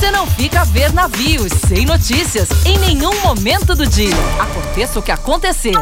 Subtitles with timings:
[0.00, 4.16] Você não fica a ver navios sem notícias em nenhum momento do dia.
[4.40, 5.76] Aconteça o que acontecer.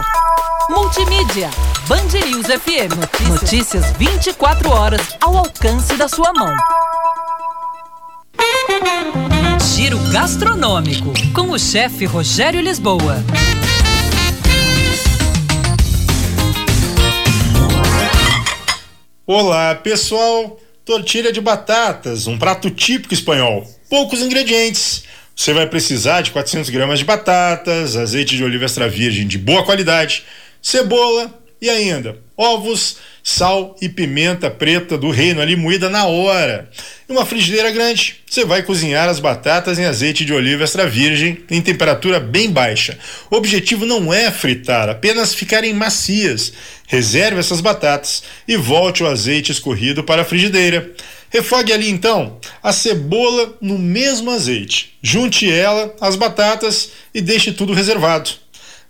[0.69, 1.49] Multimídia.
[1.87, 2.97] Band News FM.
[2.99, 6.53] Notícias, notícias 24 horas ao alcance da sua mão.
[9.73, 13.23] Giro gastronômico com o chefe Rogério Lisboa.
[19.25, 20.59] Olá, pessoal.
[20.85, 23.78] Tortilha de batatas, um prato típico espanhol.
[23.89, 25.05] Poucos ingredientes.
[25.35, 29.65] Você vai precisar de 400 gramas de batatas, azeite de oliva extra virgem de boa
[29.65, 30.25] qualidade,
[30.61, 36.71] cebola e ainda ovos, sal e pimenta preta do reino ali moída na hora.
[37.07, 41.45] Em uma frigideira grande, você vai cozinhar as batatas em azeite de oliva extra virgem
[41.51, 42.99] em temperatura bem baixa.
[43.31, 46.55] O objetivo não é fritar, apenas ficarem macias.
[46.87, 50.91] Reserve essas batatas e volte o azeite escorrido para a frigideira.
[51.29, 54.97] Refogue ali então a cebola no mesmo azeite.
[55.03, 58.31] Junte ela às batatas e deixe tudo reservado.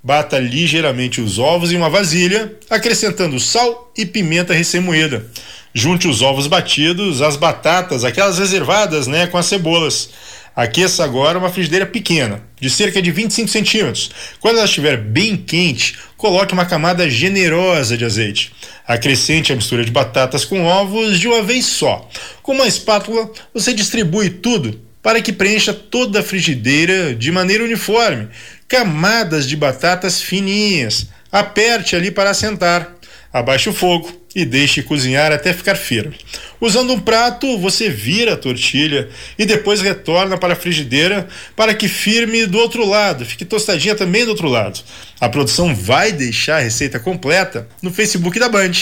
[0.03, 5.27] Bata ligeiramente os ovos em uma vasilha, acrescentando sal e pimenta recém-moída.
[5.75, 10.11] Junte os ovos batidos às batatas, aquelas reservadas né, com as cebolas.
[10.55, 14.11] Aqueça agora uma frigideira pequena, de cerca de 25 centímetros.
[14.41, 18.53] Quando ela estiver bem quente, coloque uma camada generosa de azeite.
[18.87, 22.09] Acrescente a mistura de batatas com ovos de uma vez só.
[22.43, 28.29] Com uma espátula, você distribui tudo para que preencha toda a frigideira de maneira uniforme.
[28.69, 31.07] Camadas de batatas fininhas.
[31.33, 32.95] Aperte ali para assentar.
[33.33, 36.15] Abaixe o fogo e deixe cozinhar até ficar firme.
[36.61, 41.89] Usando um prato, você vira a tortilha e depois retorna para a frigideira para que
[41.89, 44.79] firme do outro lado, fique tostadinha também do outro lado.
[45.19, 48.73] A produção vai deixar a receita completa no Facebook da Band.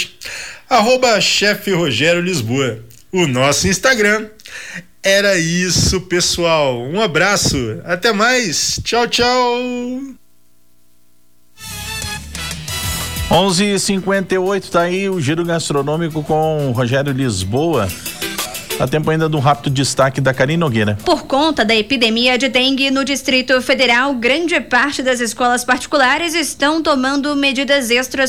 [0.69, 2.80] Arroba Chefe Rogério Lisboa.
[3.12, 4.27] O nosso Instagram
[5.06, 6.80] era isso, pessoal.
[6.82, 7.56] Um abraço.
[7.84, 8.80] Até mais.
[8.82, 9.56] Tchau, tchau.
[13.30, 17.88] 11:58 tá aí o giro gastronômico com Rogério Lisboa.
[18.78, 20.98] Há tempo ainda de um rápido destaque da Karine Nogueira.
[21.03, 26.82] Por conta da epidemia de dengue no Distrito Federal, grande parte das escolas particulares estão
[26.82, 28.25] tomando medidas extras